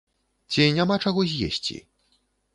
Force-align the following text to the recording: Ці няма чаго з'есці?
Ці 0.55 0.65
няма 0.77 0.97
чаго 1.05 1.27
з'есці? 1.33 1.79